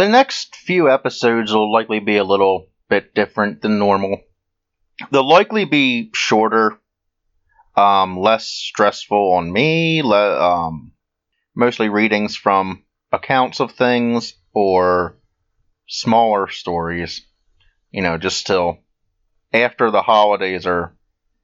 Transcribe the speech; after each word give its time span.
The 0.00 0.08
next 0.08 0.56
few 0.56 0.90
episodes 0.90 1.52
will 1.52 1.70
likely 1.70 2.00
be 2.00 2.16
a 2.16 2.24
little 2.24 2.70
bit 2.88 3.14
different 3.14 3.60
than 3.60 3.78
normal. 3.78 4.22
They'll 5.10 5.28
likely 5.28 5.66
be 5.66 6.08
shorter, 6.14 6.80
um, 7.76 8.18
less 8.18 8.46
stressful 8.46 9.34
on 9.34 9.52
me, 9.52 10.00
le- 10.02 10.40
um, 10.40 10.92
mostly 11.54 11.90
readings 11.90 12.34
from 12.34 12.82
accounts 13.12 13.60
of 13.60 13.72
things 13.72 14.32
or 14.54 15.18
smaller 15.86 16.48
stories, 16.48 17.20
you 17.90 18.00
know, 18.00 18.16
just 18.16 18.46
till 18.46 18.78
after 19.52 19.90
the 19.90 20.00
holidays 20.00 20.64
are 20.64 20.96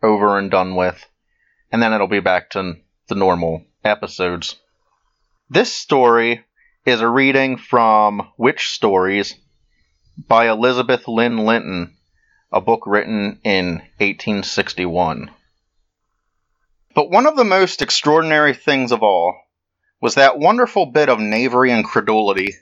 over 0.03 0.39
and 0.39 0.51
done 0.51 0.77
with, 0.77 1.05
and 1.71 1.83
then 1.83 1.93
it'll 1.93 2.09
be 2.09 2.21
back 2.21 2.49
to 2.53 2.73
the 3.09 3.17
normal 3.17 3.67
episodes. 3.85 4.57
This 5.51 5.71
story 5.71 6.46
is 6.87 7.01
a 7.01 7.09
reading 7.09 7.57
from 7.57 8.31
Witch 8.39 8.69
Stories 8.69 9.35
by 10.17 10.49
Elizabeth 10.49 11.09
Lynn 11.09 11.39
Linton, 11.39 11.97
a 12.53 12.61
book 12.61 12.85
written 12.87 13.41
in 13.43 13.83
1861. 13.99 15.33
But 16.95 17.11
one 17.11 17.27
of 17.27 17.35
the 17.35 17.45
most 17.45 17.83
extraordinary 17.83 18.55
things 18.55 18.93
of 18.93 19.03
all 19.03 19.37
was 20.01 20.15
that 20.15 20.39
wonderful 20.39 20.87
bit 20.87 21.09
of 21.09 21.19
knavery 21.19 21.73
and 21.73 21.85
credulity 21.85 22.55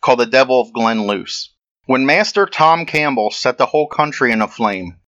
called 0.00 0.20
the 0.20 0.26
Devil 0.26 0.60
of 0.60 0.72
Glen 0.72 1.08
Luce, 1.08 1.52
when 1.86 2.06
Master 2.06 2.46
Tom 2.46 2.86
Campbell 2.86 3.32
set 3.32 3.58
the 3.58 3.66
whole 3.66 3.88
country 3.88 4.30
in 4.30 4.40
a 4.40 4.46
flame 4.46 5.00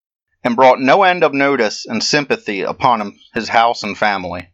and 0.42 0.56
brought 0.56 0.80
no 0.80 1.04
end 1.04 1.22
of 1.22 1.32
notice 1.32 1.86
and 1.86 2.02
sympathy 2.02 2.62
upon 2.62 3.00
him, 3.00 3.16
his 3.32 3.48
house 3.48 3.84
and 3.84 3.96
family. 3.96 4.48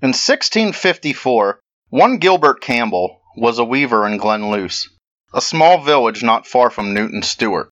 In 0.00 0.14
1654, 0.14 1.60
one 1.90 2.18
Gilbert 2.18 2.60
Campbell 2.60 3.22
was 3.36 3.60
a 3.60 3.64
weaver 3.64 4.04
in 4.06 4.16
Glen 4.16 4.50
Luce, 4.50 4.88
a 5.32 5.40
small 5.40 5.84
village 5.84 6.20
not 6.20 6.44
far 6.44 6.68
from 6.68 6.92
Newton 6.92 7.22
Stewart. 7.22 7.70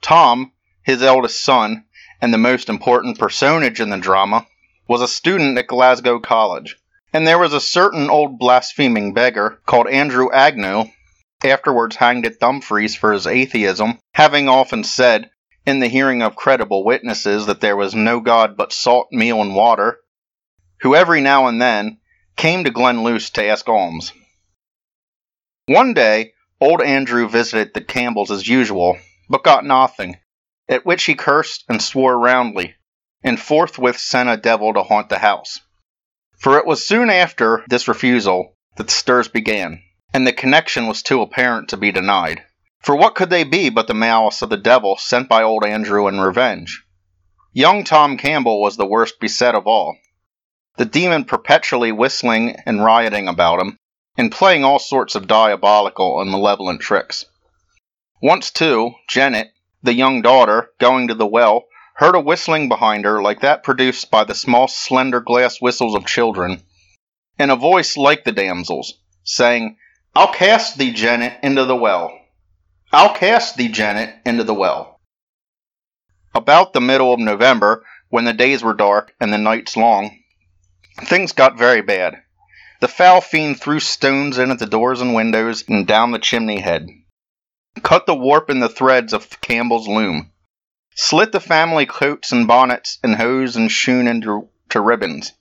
Tom, 0.00 0.52
his 0.84 1.02
eldest 1.02 1.42
son, 1.42 1.84
and 2.20 2.32
the 2.32 2.38
most 2.38 2.68
important 2.68 3.18
personage 3.18 3.80
in 3.80 3.90
the 3.90 3.98
drama, 3.98 4.46
was 4.86 5.02
a 5.02 5.08
student 5.08 5.58
at 5.58 5.66
Glasgow 5.66 6.20
College, 6.20 6.76
and 7.12 7.26
there 7.26 7.38
was 7.38 7.52
a 7.52 7.60
certain 7.60 8.08
old 8.08 8.38
blaspheming 8.38 9.12
beggar 9.12 9.60
called 9.66 9.88
Andrew 9.88 10.30
Agnew, 10.30 10.84
afterwards 11.42 11.96
hanged 11.96 12.26
at 12.26 12.38
Dumfries 12.38 12.94
for 12.94 13.12
his 13.12 13.26
atheism, 13.26 13.98
having 14.14 14.48
often 14.48 14.84
said, 14.84 15.30
in 15.66 15.80
the 15.80 15.88
hearing 15.88 16.22
of 16.22 16.36
credible 16.36 16.84
witnesses, 16.84 17.46
that 17.46 17.60
there 17.60 17.76
was 17.76 17.92
no 17.92 18.20
God 18.20 18.56
but 18.56 18.72
salt, 18.72 19.08
meal, 19.10 19.42
and 19.42 19.56
water, 19.56 19.98
who 20.82 20.94
every 20.94 21.20
now 21.20 21.48
and 21.48 21.60
then 21.60 21.98
came 22.36 22.64
to 22.64 22.70
Glen 22.70 23.02
Luce 23.02 23.30
to 23.30 23.44
ask 23.44 23.68
alms. 23.68 24.12
One 25.66 25.94
day, 25.94 26.34
old 26.60 26.82
Andrew 26.82 27.28
visited 27.28 27.72
the 27.72 27.80
Campbells 27.80 28.30
as 28.30 28.46
usual, 28.46 28.98
but 29.28 29.42
got 29.42 29.64
nothing, 29.64 30.18
at 30.68 30.84
which 30.84 31.04
he 31.04 31.14
cursed 31.14 31.64
and 31.68 31.82
swore 31.82 32.18
roundly, 32.18 32.74
and 33.22 33.40
forthwith 33.40 33.98
sent 33.98 34.28
a 34.28 34.36
devil 34.36 34.74
to 34.74 34.82
haunt 34.82 35.08
the 35.08 35.18
house. 35.18 35.60
For 36.38 36.58
it 36.58 36.66
was 36.66 36.86
soon 36.86 37.08
after 37.08 37.64
this 37.68 37.88
refusal 37.88 38.54
that 38.76 38.88
the 38.88 38.92
stirs 38.92 39.28
began, 39.28 39.82
and 40.12 40.26
the 40.26 40.32
connection 40.32 40.86
was 40.86 41.02
too 41.02 41.22
apparent 41.22 41.70
to 41.70 41.78
be 41.78 41.90
denied. 41.90 42.44
For 42.80 42.94
what 42.94 43.14
could 43.14 43.30
they 43.30 43.44
be 43.44 43.70
but 43.70 43.86
the 43.86 43.94
malice 43.94 44.42
of 44.42 44.50
the 44.50 44.56
devil 44.58 44.96
sent 44.98 45.28
by 45.28 45.42
old 45.42 45.64
Andrew 45.64 46.06
in 46.06 46.20
revenge? 46.20 46.84
Young 47.52 47.84
Tom 47.84 48.18
Campbell 48.18 48.60
was 48.60 48.76
the 48.76 48.86
worst 48.86 49.18
beset 49.18 49.54
of 49.54 49.66
all 49.66 49.96
the 50.76 50.84
demon 50.84 51.24
perpetually 51.24 51.92
whistling 51.92 52.56
and 52.66 52.84
rioting 52.84 53.28
about 53.28 53.60
him, 53.60 53.78
and 54.16 54.32
playing 54.32 54.64
all 54.64 54.78
sorts 54.78 55.14
of 55.14 55.26
diabolical 55.26 56.20
and 56.20 56.30
malevolent 56.30 56.80
tricks. 56.80 57.24
Once, 58.22 58.50
too, 58.50 58.92
Janet, 59.08 59.52
the 59.82 59.94
young 59.94 60.22
daughter, 60.22 60.70
going 60.80 61.08
to 61.08 61.14
the 61.14 61.26
well, 61.26 61.64
heard 61.96 62.14
a 62.14 62.20
whistling 62.20 62.68
behind 62.68 63.04
her 63.04 63.22
like 63.22 63.40
that 63.40 63.62
produced 63.62 64.10
by 64.10 64.24
the 64.24 64.34
small 64.34 64.68
slender 64.68 65.20
glass 65.20 65.60
whistles 65.60 65.94
of 65.94 66.06
children, 66.06 66.62
and 67.38 67.50
a 67.50 67.56
voice 67.56 67.96
like 67.96 68.24
the 68.24 68.32
damsel's, 68.32 68.94
saying, 69.22 69.76
I'll 70.14 70.32
cast 70.32 70.78
thee, 70.78 70.92
Janet, 70.92 71.38
into 71.42 71.64
the 71.64 71.76
well. 71.76 72.18
I'll 72.92 73.14
cast 73.14 73.56
thee, 73.56 73.68
Janet, 73.68 74.14
into 74.24 74.44
the 74.44 74.54
well. 74.54 75.00
About 76.34 76.72
the 76.72 76.80
middle 76.80 77.12
of 77.12 77.20
November, 77.20 77.84
when 78.08 78.24
the 78.24 78.32
days 78.32 78.62
were 78.62 78.74
dark 78.74 79.14
and 79.20 79.32
the 79.32 79.38
nights 79.38 79.76
long, 79.76 80.18
Things 81.04 81.32
got 81.32 81.58
very 81.58 81.82
bad. 81.82 82.22
The 82.80 82.88
foul 82.88 83.20
fiend 83.20 83.60
threw 83.60 83.80
stones 83.80 84.38
in 84.38 84.50
at 84.50 84.58
the 84.58 84.66
doors 84.66 85.02
and 85.02 85.14
windows 85.14 85.62
and 85.68 85.86
down 85.86 86.10
the 86.10 86.18
chimney 86.18 86.60
head, 86.60 86.88
cut 87.82 88.06
the 88.06 88.14
warp 88.14 88.48
in 88.48 88.60
the 88.60 88.68
threads 88.68 89.12
of 89.12 89.40
Campbell's 89.42 89.86
loom, 89.86 90.32
slit 90.94 91.32
the 91.32 91.40
family 91.40 91.84
coats 91.84 92.32
and 92.32 92.46
bonnets 92.46 92.98
and 93.02 93.16
hose 93.16 93.56
and 93.56 93.70
shoon 93.70 94.06
into 94.08 94.48
to 94.70 94.80
ribbons, 94.80 95.32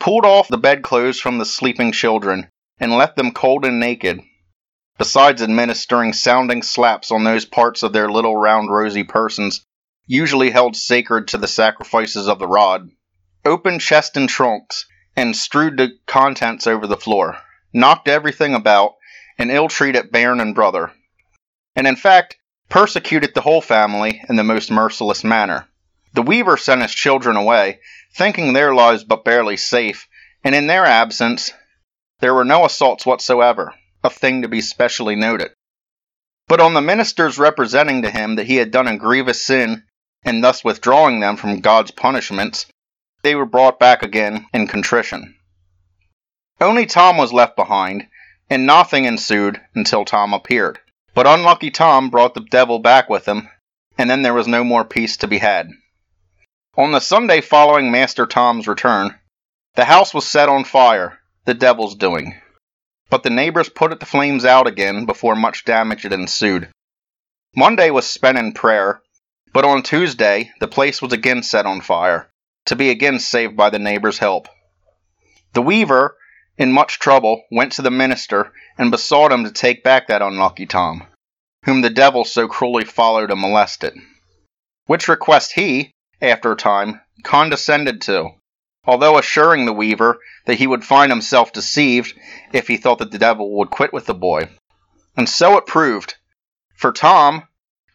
pulled 0.00 0.24
off 0.24 0.48
the 0.48 0.58
bedclothes 0.58 1.20
from 1.20 1.38
the 1.38 1.44
sleeping 1.44 1.92
children 1.92 2.48
and 2.78 2.92
left 2.92 3.14
them 3.14 3.30
cold 3.30 3.64
and 3.64 3.78
naked, 3.78 4.20
besides 4.98 5.40
administering 5.40 6.12
sounding 6.12 6.62
slaps 6.62 7.12
on 7.12 7.22
those 7.22 7.44
parts 7.44 7.84
of 7.84 7.92
their 7.92 8.10
little 8.10 8.36
round 8.36 8.70
rosy 8.70 9.04
persons 9.04 9.64
usually 10.06 10.50
held 10.50 10.74
sacred 10.74 11.28
to 11.28 11.38
the 11.38 11.46
sacrifices 11.46 12.26
of 12.26 12.40
the 12.40 12.48
rod 12.48 12.90
opened 13.44 13.80
chest 13.80 14.16
and 14.16 14.28
trunks, 14.28 14.86
and 15.16 15.36
strewed 15.36 15.76
the 15.76 15.90
contents 16.06 16.66
over 16.66 16.86
the 16.86 16.96
floor, 16.96 17.38
knocked 17.72 18.08
everything 18.08 18.54
about, 18.54 18.94
and 19.38 19.50
ill 19.50 19.68
treated 19.68 20.10
bairn 20.10 20.40
and 20.40 20.54
brother, 20.54 20.92
and 21.74 21.86
in 21.86 21.96
fact 21.96 22.36
persecuted 22.68 23.34
the 23.34 23.40
whole 23.40 23.60
family 23.60 24.22
in 24.28 24.36
the 24.36 24.44
most 24.44 24.70
merciless 24.70 25.24
manner. 25.24 25.66
The 26.14 26.22
weaver 26.22 26.56
sent 26.56 26.82
his 26.82 26.94
children 26.94 27.36
away, 27.36 27.80
thinking 28.14 28.52
their 28.52 28.74
lives 28.74 29.04
but 29.04 29.24
barely 29.24 29.56
safe, 29.56 30.08
and 30.44 30.54
in 30.54 30.66
their 30.66 30.84
absence 30.84 31.52
there 32.20 32.34
were 32.34 32.44
no 32.44 32.64
assaults 32.64 33.04
whatsoever, 33.04 33.74
a 34.04 34.10
thing 34.10 34.42
to 34.42 34.48
be 34.48 34.60
specially 34.60 35.16
noted. 35.16 35.50
But 36.48 36.60
on 36.60 36.74
the 36.74 36.80
minister's 36.80 37.38
representing 37.38 38.02
to 38.02 38.10
him 38.10 38.36
that 38.36 38.46
he 38.46 38.56
had 38.56 38.70
done 38.70 38.86
a 38.86 38.96
grievous 38.96 39.42
sin, 39.42 39.84
and 40.24 40.42
thus 40.42 40.62
withdrawing 40.64 41.20
them 41.20 41.36
from 41.36 41.60
God's 41.60 41.90
punishments, 41.90 42.66
they 43.22 43.34
were 43.34 43.46
brought 43.46 43.78
back 43.78 44.02
again 44.02 44.46
in 44.52 44.66
contrition. 44.66 45.36
Only 46.60 46.86
Tom 46.86 47.16
was 47.16 47.32
left 47.32 47.56
behind, 47.56 48.06
and 48.50 48.66
nothing 48.66 49.04
ensued 49.04 49.60
until 49.74 50.04
Tom 50.04 50.34
appeared. 50.34 50.78
But 51.14 51.26
unlucky 51.26 51.70
Tom 51.70 52.10
brought 52.10 52.34
the 52.34 52.46
devil 52.50 52.78
back 52.78 53.08
with 53.08 53.26
him, 53.26 53.48
and 53.98 54.08
then 54.08 54.22
there 54.22 54.34
was 54.34 54.48
no 54.48 54.64
more 54.64 54.84
peace 54.84 55.16
to 55.18 55.26
be 55.26 55.38
had. 55.38 55.70
On 56.76 56.92
the 56.92 57.00
Sunday 57.00 57.40
following 57.40 57.90
Master 57.90 58.26
Tom's 58.26 58.66
return, 58.66 59.18
the 59.74 59.84
house 59.84 60.14
was 60.14 60.26
set 60.26 60.48
on 60.48 60.64
fire, 60.64 61.18
the 61.44 61.54
devil's 61.54 61.94
doing. 61.94 62.40
But 63.10 63.22
the 63.22 63.30
neighbors 63.30 63.68
put 63.68 63.98
the 64.00 64.06
flames 64.06 64.44
out 64.44 64.66
again 64.66 65.04
before 65.04 65.36
much 65.36 65.64
damage 65.64 66.02
had 66.02 66.14
ensued. 66.14 66.70
Monday 67.54 67.90
was 67.90 68.06
spent 68.06 68.38
in 68.38 68.52
prayer, 68.52 69.02
but 69.52 69.66
on 69.66 69.82
Tuesday 69.82 70.50
the 70.60 70.68
place 70.68 71.02
was 71.02 71.12
again 71.12 71.42
set 71.42 71.66
on 71.66 71.82
fire, 71.82 72.31
to 72.66 72.76
be 72.76 72.90
again 72.90 73.18
saved 73.18 73.56
by 73.56 73.70
the 73.70 73.78
neighbor's 73.78 74.18
help. 74.18 74.48
The 75.52 75.62
weaver, 75.62 76.16
in 76.56 76.72
much 76.72 76.98
trouble, 76.98 77.42
went 77.50 77.72
to 77.72 77.82
the 77.82 77.90
minister 77.90 78.52
and 78.78 78.90
besought 78.90 79.32
him 79.32 79.44
to 79.44 79.52
take 79.52 79.82
back 79.82 80.08
that 80.08 80.22
unlucky 80.22 80.66
Tom, 80.66 81.06
whom 81.64 81.80
the 81.80 81.90
devil 81.90 82.24
so 82.24 82.48
cruelly 82.48 82.84
followed 82.84 83.30
and 83.30 83.40
molested. 83.40 83.94
Which 84.86 85.08
request 85.08 85.52
he, 85.52 85.92
after 86.20 86.52
a 86.52 86.56
time, 86.56 87.00
condescended 87.22 88.00
to, 88.02 88.30
although 88.84 89.18
assuring 89.18 89.64
the 89.64 89.72
weaver 89.72 90.18
that 90.46 90.58
he 90.58 90.66
would 90.66 90.84
find 90.84 91.10
himself 91.10 91.52
deceived 91.52 92.14
if 92.52 92.68
he 92.68 92.76
thought 92.76 92.98
that 92.98 93.10
the 93.10 93.18
devil 93.18 93.58
would 93.58 93.70
quit 93.70 93.92
with 93.92 94.06
the 94.06 94.14
boy. 94.14 94.48
And 95.16 95.28
so 95.28 95.56
it 95.58 95.66
proved, 95.66 96.16
for 96.76 96.92
Tom, 96.92 97.44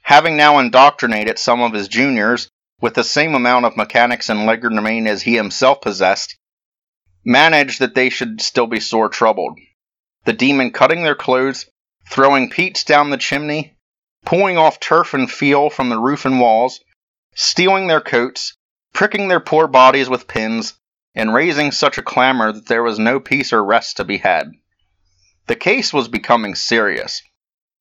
having 0.01 0.37
now 0.37 0.59
indoctrinated 0.59 1.39
some 1.39 1.61
of 1.61 1.73
his 1.73 1.87
juniors 1.87 2.49
with 2.79 2.93
the 2.93 3.03
same 3.03 3.33
amount 3.33 3.65
of 3.65 3.77
mechanics 3.77 4.29
and 4.29 4.47
legerdemain 4.47 5.07
as 5.07 5.21
he 5.21 5.35
himself 5.35 5.81
possessed, 5.81 6.37
managed 7.25 7.79
that 7.79 7.95
they 7.95 8.09
should 8.09 8.41
still 8.41 8.67
be 8.67 8.79
sore 8.79 9.09
troubled. 9.09 9.57
The 10.25 10.33
demon 10.33 10.71
cutting 10.71 11.03
their 11.03 11.15
clothes, 11.15 11.65
throwing 12.09 12.49
peats 12.49 12.83
down 12.83 13.09
the 13.09 13.17
chimney, 13.17 13.75
pulling 14.25 14.57
off 14.57 14.79
turf 14.79 15.13
and 15.13 15.31
fuel 15.31 15.69
from 15.69 15.89
the 15.89 15.99
roof 15.99 16.25
and 16.25 16.39
walls, 16.39 16.79
stealing 17.33 17.87
their 17.87 18.01
coats, 18.01 18.55
pricking 18.93 19.27
their 19.27 19.39
poor 19.39 19.67
bodies 19.67 20.09
with 20.09 20.27
pins, 20.27 20.73
and 21.15 21.33
raising 21.33 21.71
such 21.71 21.97
a 21.97 22.03
clamor 22.03 22.51
that 22.51 22.67
there 22.67 22.83
was 22.83 22.99
no 22.99 23.19
peace 23.19 23.51
or 23.51 23.63
rest 23.63 23.97
to 23.97 24.03
be 24.03 24.17
had. 24.17 24.51
The 25.47 25.55
case 25.55 25.93
was 25.93 26.07
becoming 26.07 26.55
serious. 26.55 27.21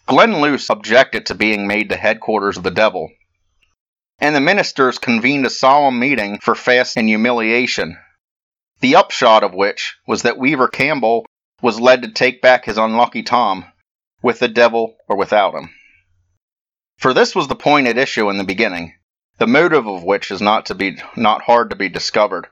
Glen 0.07 0.41
Luce 0.41 0.71
objected 0.71 1.27
to 1.27 1.35
being 1.35 1.67
made 1.67 1.89
the 1.89 1.97
headquarters 1.97 2.57
of 2.57 2.63
the 2.63 2.71
devil, 2.71 3.11
and 4.19 4.35
the 4.35 4.41
ministers 4.41 4.99
convened 4.99 5.47
a 5.47 5.51
solemn 5.51 5.99
meeting 5.99 6.39
for 6.39 6.55
fast 6.55 6.97
and 6.97 7.09
humiliation, 7.09 7.99
the 8.81 8.97
upshot 8.97 9.43
of 9.43 9.55
which 9.55 9.97
was 10.07 10.23
that 10.23 10.39
Weaver 10.39 10.69
Campbell 10.69 11.27
was 11.63 11.81
led 11.81 12.03
to 12.03 12.11
take 12.11 12.43
back 12.43 12.65
his 12.65 12.79
unlucky 12.79 13.23
Tom, 13.23 13.65
with 14.23 14.39
the 14.39 14.49
devil 14.49 14.97
or 15.09 15.17
without 15.17 15.55
him. 15.55 15.71
For 16.99 17.13
this 17.13 17.35
was 17.35 17.49
the 17.49 17.55
point 17.55 17.87
at 17.87 17.99
issue 17.99 18.31
in 18.31 18.39
the 18.39 18.45
beginning, 18.45 18.95
the 19.39 19.47
motive 19.47 19.87
of 19.87 20.03
which 20.03 20.31
is 20.31 20.41
not 20.41 20.67
to 20.67 20.75
be 20.75 20.97
not 21.15 21.43
hard 21.43 21.71
to 21.71 21.77
be 21.77 21.89
discovered. 21.89 22.49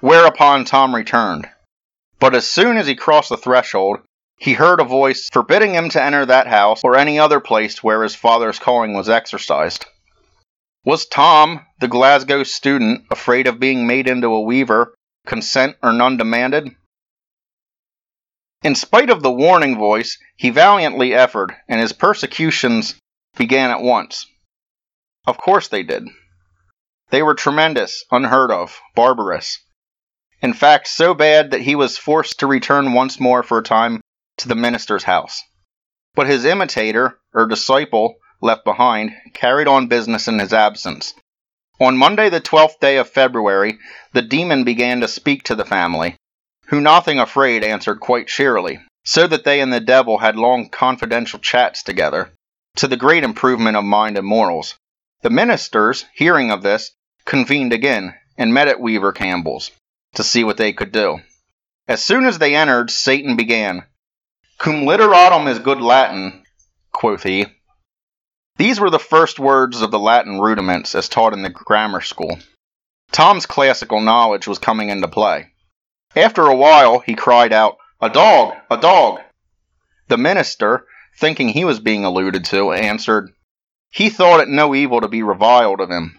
Whereupon 0.00 0.64
Tom 0.64 0.94
returned. 0.94 1.48
But 2.18 2.34
as 2.34 2.50
soon 2.50 2.76
as 2.76 2.86
he 2.86 2.94
crossed 2.94 3.28
the 3.28 3.36
threshold, 3.36 4.00
he 4.36 4.54
heard 4.54 4.80
a 4.80 4.84
voice 4.84 5.28
forbidding 5.32 5.74
him 5.74 5.88
to 5.90 6.02
enter 6.02 6.26
that 6.26 6.46
house 6.46 6.80
or 6.82 6.96
any 6.96 7.18
other 7.18 7.38
place 7.38 7.82
where 7.82 8.02
his 8.02 8.14
father's 8.14 8.58
calling 8.58 8.94
was 8.94 9.08
exercised. 9.08 9.86
Was 10.84 11.06
Tom, 11.06 11.64
the 11.78 11.86
Glasgow 11.86 12.42
student, 12.42 13.06
afraid 13.10 13.46
of 13.46 13.60
being 13.60 13.86
made 13.86 14.08
into 14.08 14.28
a 14.28 14.40
weaver, 14.40 14.94
consent 15.26 15.76
or 15.80 15.92
none 15.92 16.16
demanded? 16.16 16.74
In 18.64 18.74
spite 18.74 19.10
of 19.10 19.22
the 19.22 19.30
warning 19.30 19.76
voice, 19.76 20.18
he 20.36 20.50
valiantly 20.50 21.10
efforted, 21.10 21.56
and 21.68 21.80
his 21.80 21.92
persecutions 21.92 22.96
began 23.36 23.70
at 23.70 23.80
once. 23.80 24.26
Of 25.24 25.38
course 25.38 25.68
they 25.68 25.84
did. 25.84 26.08
They 27.10 27.22
were 27.22 27.34
tremendous, 27.34 28.04
unheard 28.10 28.50
of, 28.50 28.80
barbarous. 28.96 29.60
In 30.40 30.52
fact, 30.52 30.88
so 30.88 31.14
bad 31.14 31.52
that 31.52 31.60
he 31.60 31.76
was 31.76 31.96
forced 31.96 32.40
to 32.40 32.48
return 32.48 32.92
once 32.92 33.20
more 33.20 33.44
for 33.44 33.58
a 33.58 33.62
time 33.62 34.00
to 34.38 34.48
the 34.48 34.56
minister's 34.56 35.04
house. 35.04 35.40
But 36.16 36.26
his 36.26 36.44
imitator, 36.44 37.20
or 37.32 37.46
disciple, 37.46 38.16
left 38.42 38.64
behind, 38.64 39.12
carried 39.32 39.68
on 39.68 39.86
business 39.86 40.28
in 40.28 40.38
his 40.38 40.52
absence. 40.52 41.14
On 41.80 41.96
Monday, 41.96 42.28
the 42.28 42.40
twelfth 42.40 42.80
day 42.80 42.98
of 42.98 43.08
February, 43.08 43.78
the 44.12 44.22
demon 44.22 44.64
began 44.64 45.00
to 45.00 45.08
speak 45.08 45.44
to 45.44 45.54
the 45.54 45.64
family, 45.64 46.16
who, 46.66 46.80
nothing 46.80 47.18
afraid, 47.18 47.64
answered 47.64 48.00
quite 48.00 48.28
cheerily, 48.28 48.78
so 49.04 49.26
that 49.26 49.44
they 49.44 49.60
and 49.60 49.72
the 49.72 49.80
devil 49.80 50.18
had 50.18 50.36
long 50.36 50.68
confidential 50.68 51.38
chats 51.38 51.82
together, 51.82 52.30
to 52.76 52.88
the 52.88 52.96
great 52.96 53.24
improvement 53.24 53.76
of 53.76 53.84
mind 53.84 54.16
and 54.18 54.26
morals. 54.26 54.76
The 55.22 55.30
ministers, 55.30 56.04
hearing 56.14 56.50
of 56.50 56.62
this, 56.62 56.92
convened 57.24 57.72
again, 57.72 58.14
and 58.36 58.52
met 58.52 58.68
at 58.68 58.80
Weaver 58.80 59.12
Campbell's, 59.12 59.70
to 60.14 60.24
see 60.24 60.44
what 60.44 60.56
they 60.56 60.72
could 60.72 60.92
do. 60.92 61.20
As 61.88 62.02
soon 62.02 62.24
as 62.24 62.38
they 62.38 62.54
entered, 62.54 62.90
Satan 62.90 63.36
began. 63.36 63.84
Cum 64.58 64.82
literatum 64.82 65.48
is 65.48 65.58
good 65.58 65.80
Latin, 65.80 66.44
quoth 66.92 67.24
he. 67.24 67.46
These 68.56 68.78
were 68.78 68.90
the 68.90 68.98
first 68.98 69.38
words 69.38 69.80
of 69.80 69.90
the 69.90 69.98
Latin 69.98 70.40
rudiments 70.40 70.94
as 70.94 71.08
taught 71.08 71.32
in 71.32 71.42
the 71.42 71.50
grammar 71.50 72.00
school. 72.00 72.38
Tom's 73.10 73.46
classical 73.46 74.00
knowledge 74.00 74.46
was 74.46 74.58
coming 74.58 74.90
into 74.90 75.08
play. 75.08 75.52
After 76.14 76.42
a 76.42 76.56
while, 76.56 77.00
he 77.00 77.14
cried 77.14 77.52
out, 77.52 77.78
A 78.00 78.10
dog! 78.10 78.54
A 78.70 78.76
dog! 78.76 79.20
The 80.08 80.18
minister, 80.18 80.86
thinking 81.18 81.48
he 81.48 81.64
was 81.64 81.80
being 81.80 82.04
alluded 82.04 82.44
to, 82.46 82.72
answered, 82.72 83.32
He 83.90 84.10
thought 84.10 84.40
it 84.40 84.48
no 84.48 84.74
evil 84.74 85.00
to 85.00 85.08
be 85.08 85.22
reviled 85.22 85.80
of 85.80 85.90
him. 85.90 86.18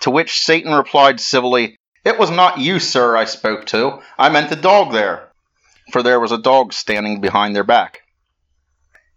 To 0.00 0.10
which 0.10 0.40
Satan 0.40 0.72
replied 0.72 1.20
civilly, 1.20 1.76
It 2.04 2.18
was 2.18 2.30
not 2.30 2.58
you, 2.58 2.78
sir, 2.78 3.16
I 3.16 3.24
spoke 3.24 3.66
to. 3.66 4.00
I 4.18 4.28
meant 4.28 4.48
the 4.50 4.56
dog 4.56 4.92
there. 4.92 5.30
For 5.92 6.02
there 6.02 6.20
was 6.20 6.32
a 6.32 6.38
dog 6.38 6.72
standing 6.72 7.20
behind 7.20 7.54
their 7.54 7.64
back. 7.64 8.00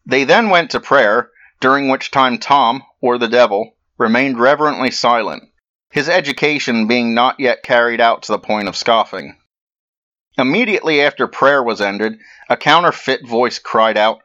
They 0.06 0.24
then 0.24 0.50
went 0.50 0.72
to 0.72 0.80
prayer, 0.80 1.30
during 1.60 1.90
which 1.90 2.12
time 2.12 2.38
Tom, 2.38 2.84
or 3.02 3.18
the 3.18 3.28
devil, 3.28 3.76
remained 3.98 4.40
reverently 4.40 4.92
silent, 4.92 5.44
his 5.92 6.08
education 6.08 6.88
being 6.88 7.14
not 7.14 7.40
yet 7.40 7.64
carried 7.64 8.00
out 8.00 8.24
to 8.24 8.32
the 8.32 8.40
point 8.40 8.68
of 8.68 8.78
scoffing. 8.78 9.36
Immediately 10.38 11.02
after 11.02 11.28
prayer 11.28 11.62
was 11.62 11.82
ended, 11.82 12.18
a 12.50 12.56
counterfeit 12.56 13.28
voice 13.28 13.60
cried 13.60 13.98
out, 13.98 14.20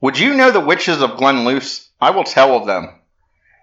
Would 0.00 0.18
you 0.18 0.34
know 0.34 0.50
the 0.50 0.60
witches 0.60 1.02
of 1.02 1.16
Glenluce? 1.16 1.88
I 2.00 2.10
will 2.10 2.24
tell 2.24 2.56
of 2.56 2.66
them, 2.66 3.00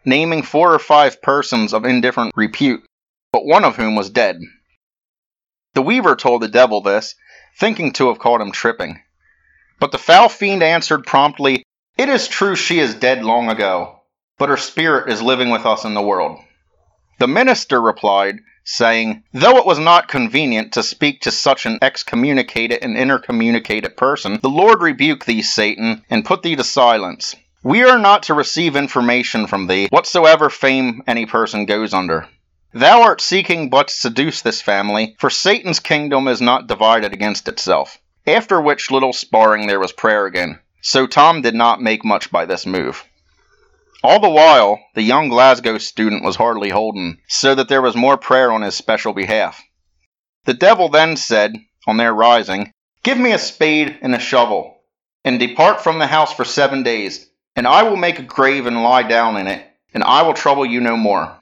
naming 0.06 0.44
four 0.44 0.74
or 0.74 0.80
five 0.80 1.22
persons 1.22 1.74
of 1.74 1.86
indifferent 1.86 2.34
repute, 2.36 2.84
but 3.32 3.46
one 3.46 3.64
of 3.64 3.76
whom 3.76 3.96
was 3.96 4.10
dead. 4.10 4.40
The 5.74 5.82
weaver 5.82 6.16
told 6.16 6.42
the 6.42 6.48
devil 6.48 6.82
this, 6.82 7.16
thinking 7.58 7.94
to 7.94 8.08
have 8.08 8.20
caught 8.20 8.42
him 8.42 8.52
tripping. 8.52 9.02
But 9.80 9.92
the 9.92 9.98
foul 9.98 10.30
fiend 10.30 10.64
answered 10.64 11.06
promptly, 11.06 11.64
it 12.00 12.08
is 12.08 12.30
true 12.30 12.56
she 12.56 12.80
is 12.80 12.96
dead 12.96 13.26
long 13.26 13.50
ago, 13.50 14.00
but 14.38 14.48
her 14.48 14.56
spirit 14.56 15.12
is 15.12 15.22
living 15.22 15.50
with 15.50 15.66
us 15.66 15.84
in 15.84 15.94
the 15.94 16.02
world. 16.02 16.40
The 17.20 17.28
minister 17.28 17.82
replied, 17.82 18.40
saying, 18.64 19.24
Though 19.34 19.58
it 19.58 19.66
was 19.66 19.80
not 19.80 20.08
convenient 20.08 20.72
to 20.74 20.82
speak 20.82 21.20
to 21.24 21.32
such 21.32 21.66
an 21.66 21.78
excommunicated 21.82 22.82
and 22.82 22.96
intercommunicated 22.96 23.98
person, 23.98 24.40
the 24.42 24.50
Lord 24.50 24.82
rebuke 24.82 25.26
thee, 25.26 25.42
Satan, 25.42 26.06
and 26.10 26.24
put 26.24 26.42
thee 26.42 26.56
to 26.56 26.64
silence. 26.64 27.36
We 27.64 27.84
are 27.84 28.00
not 28.00 28.24
to 28.24 28.34
receive 28.34 28.78
information 28.78 29.46
from 29.46 29.68
thee, 29.68 29.90
whatsoever 29.90 30.50
fame 30.50 31.04
any 31.06 31.26
person 31.26 31.66
goes 31.66 31.94
under. 31.94 32.30
Thou 32.74 33.02
art 33.02 33.20
seeking 33.20 33.70
but 33.70 33.90
to 33.90 33.94
seduce 33.94 34.42
this 34.42 34.62
family, 34.62 35.18
for 35.20 35.30
Satan's 35.30 35.82
kingdom 35.82 36.30
is 36.30 36.40
not 36.40 36.68
divided 36.68 37.12
against 37.12 37.50
itself. 37.50 37.98
After 38.26 38.62
which 38.62 38.90
little 38.90 39.12
sparring 39.12 39.68
there 39.68 39.82
was 39.82 39.92
prayer 39.92 40.26
again 40.26 40.62
so 40.82 41.08
Tom 41.08 41.42
did 41.42 41.56
not 41.56 41.82
make 41.82 42.04
much 42.06 42.32
by 42.32 42.46
this 42.46 42.66
move. 42.66 43.04
All 44.02 44.20
the 44.20 44.30
while, 44.30 44.80
the 44.96 45.02
young 45.02 45.28
Glasgow 45.28 45.78
student 45.78 46.24
was 46.24 46.38
hardly 46.38 46.70
holden, 46.70 47.20
so 47.28 47.54
that 47.56 47.68
there 47.68 47.82
was 47.82 47.96
more 47.96 48.18
prayer 48.18 48.52
on 48.52 48.62
his 48.62 48.76
special 48.76 49.14
behalf. 49.14 49.62
The 50.46 50.54
devil 50.54 50.90
then 50.90 51.18
said, 51.18 51.56
on 51.86 51.98
their 51.98 52.14
rising, 52.14 52.72
Give 53.04 53.18
me 53.18 53.32
a 53.32 53.40
spade 53.40 54.00
and 54.02 54.16
a 54.16 54.20
shovel, 54.20 54.78
and 55.26 55.40
depart 55.40 55.82
from 55.82 56.00
the 56.00 56.08
house 56.08 56.34
for 56.34 56.46
seven 56.46 56.84
days, 56.84 57.28
and 57.56 57.68
I 57.68 57.84
will 57.84 57.98
make 57.98 58.20
a 58.20 58.24
grave 58.24 58.66
and 58.66 58.84
lie 58.84 59.04
down 59.04 59.36
in 59.38 59.48
it, 59.48 59.66
and 59.94 60.04
I 60.04 60.22
will 60.22 60.34
trouble 60.34 60.66
you 60.66 60.80
no 60.80 60.96
more. 60.96 61.38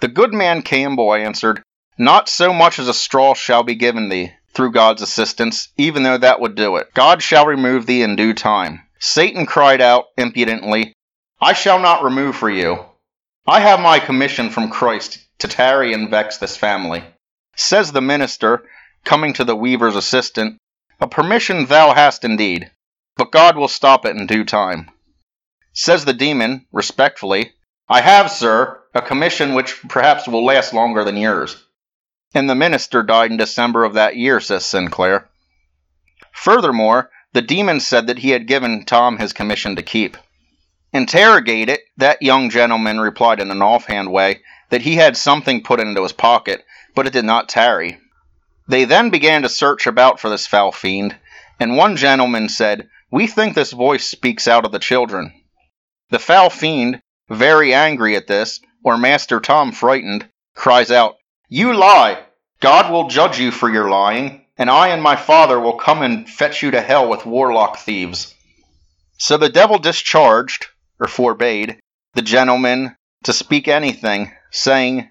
The 0.00 0.08
good 0.08 0.34
man 0.34 0.62
Campbell 0.62 1.14
answered, 1.14 1.62
Not 1.98 2.28
so 2.28 2.52
much 2.52 2.78
as 2.78 2.88
a 2.88 2.94
straw 2.94 3.34
shall 3.34 3.62
be 3.62 3.74
given 3.74 4.10
thee, 4.10 4.32
through 4.58 4.72
God's 4.72 5.02
assistance, 5.02 5.68
even 5.76 6.02
though 6.02 6.18
that 6.18 6.40
would 6.40 6.56
do 6.56 6.78
it. 6.78 6.92
God 6.92 7.22
shall 7.22 7.46
remove 7.46 7.86
thee 7.86 8.02
in 8.02 8.16
due 8.16 8.34
time. 8.34 8.80
Satan 8.98 9.46
cried 9.46 9.80
out 9.80 10.06
impudently, 10.16 10.94
I 11.40 11.52
shall 11.52 11.78
not 11.78 12.02
remove 12.02 12.34
for 12.34 12.50
you. 12.50 12.84
I 13.46 13.60
have 13.60 13.78
my 13.78 14.00
commission 14.00 14.50
from 14.50 14.68
Christ 14.68 15.20
to 15.38 15.46
tarry 15.46 15.92
and 15.92 16.10
vex 16.10 16.38
this 16.38 16.56
family. 16.56 17.04
Says 17.54 17.92
the 17.92 18.00
minister, 18.00 18.64
coming 19.04 19.32
to 19.34 19.44
the 19.44 19.54
weaver's 19.54 19.94
assistant, 19.94 20.58
A 21.00 21.06
permission 21.06 21.66
thou 21.66 21.94
hast 21.94 22.24
indeed, 22.24 22.68
but 23.16 23.30
God 23.30 23.56
will 23.56 23.68
stop 23.68 24.04
it 24.04 24.16
in 24.16 24.26
due 24.26 24.44
time. 24.44 24.90
Says 25.72 26.04
the 26.04 26.12
demon, 26.12 26.66
respectfully, 26.72 27.52
I 27.88 28.00
have, 28.00 28.28
sir, 28.28 28.82
a 28.92 29.02
commission 29.02 29.54
which 29.54 29.80
perhaps 29.88 30.26
will 30.26 30.44
last 30.44 30.74
longer 30.74 31.04
than 31.04 31.16
yours 31.16 31.64
and 32.34 32.48
the 32.48 32.54
minister 32.54 33.02
died 33.02 33.30
in 33.30 33.36
December 33.36 33.84
of 33.84 33.94
that 33.94 34.16
year, 34.16 34.40
says 34.40 34.64
Sinclair. 34.66 35.28
Furthermore, 36.32 37.10
the 37.32 37.42
demon 37.42 37.80
said 37.80 38.06
that 38.06 38.18
he 38.18 38.30
had 38.30 38.46
given 38.46 38.84
Tom 38.84 39.18
his 39.18 39.32
commission 39.32 39.76
to 39.76 39.82
keep. 39.82 40.16
Interrogated, 40.92 41.80
that 41.98 42.22
young 42.22 42.48
gentleman 42.48 42.98
replied 42.98 43.40
in 43.40 43.50
an 43.50 43.60
offhand 43.60 44.10
way 44.10 44.40
that 44.70 44.82
he 44.82 44.96
had 44.96 45.16
something 45.16 45.62
put 45.62 45.80
into 45.80 46.02
his 46.02 46.12
pocket, 46.12 46.64
but 46.94 47.06
it 47.06 47.12
did 47.12 47.24
not 47.24 47.48
tarry. 47.48 47.98
They 48.68 48.84
then 48.84 49.10
began 49.10 49.42
to 49.42 49.48
search 49.48 49.86
about 49.86 50.20
for 50.20 50.30
this 50.30 50.46
foul 50.46 50.72
fiend, 50.72 51.16
and 51.60 51.76
one 51.76 51.96
gentleman 51.96 52.48
said, 52.48 52.88
We 53.10 53.26
think 53.26 53.54
this 53.54 53.72
voice 53.72 54.06
speaks 54.06 54.48
out 54.48 54.64
of 54.64 54.72
the 54.72 54.78
children. 54.78 55.32
The 56.10 56.18
foul 56.18 56.50
fiend, 56.50 57.02
very 57.28 57.74
angry 57.74 58.16
at 58.16 58.26
this, 58.26 58.60
or 58.82 58.96
Master 58.96 59.40
Tom 59.40 59.72
frightened, 59.72 60.28
cries 60.54 60.90
out, 60.90 61.16
you 61.48 61.74
lie. 61.74 62.22
God 62.60 62.90
will 62.92 63.08
judge 63.08 63.38
you 63.38 63.50
for 63.50 63.70
your 63.70 63.88
lying, 63.88 64.44
and 64.56 64.68
I 64.68 64.88
and 64.88 65.02
my 65.02 65.16
father 65.16 65.58
will 65.58 65.76
come 65.76 66.02
and 66.02 66.28
fetch 66.28 66.62
you 66.62 66.72
to 66.72 66.80
hell 66.80 67.08
with 67.08 67.24
warlock 67.24 67.78
thieves. 67.78 68.34
So 69.18 69.36
the 69.36 69.48
devil 69.48 69.78
discharged, 69.78 70.66
or 71.00 71.08
forbade, 71.08 71.78
the 72.14 72.22
gentleman 72.22 72.96
to 73.24 73.32
speak 73.32 73.68
anything, 73.68 74.32
saying, 74.50 75.10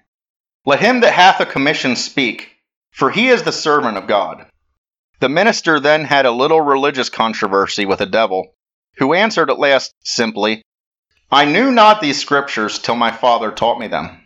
Let 0.64 0.80
him 0.80 1.00
that 1.00 1.12
hath 1.12 1.40
a 1.40 1.46
commission 1.46 1.96
speak. 1.96 2.54
for 2.90 3.10
he 3.10 3.28
is 3.28 3.44
the 3.44 3.52
servant 3.52 3.96
of 3.96 4.08
God. 4.08 4.46
The 5.20 5.28
minister 5.28 5.78
then 5.78 6.04
had 6.04 6.26
a 6.26 6.32
little 6.32 6.60
religious 6.60 7.08
controversy 7.08 7.86
with 7.86 8.00
the 8.00 8.06
devil, 8.06 8.54
who 8.96 9.14
answered 9.14 9.50
at 9.50 9.58
last 9.58 9.94
simply, 10.02 10.62
I 11.30 11.44
knew 11.44 11.70
not 11.70 12.00
these 12.00 12.20
scriptures 12.20 12.78
till 12.78 12.96
my 12.96 13.10
father 13.10 13.52
taught 13.52 13.78
me 13.78 13.86
them. 13.86 14.20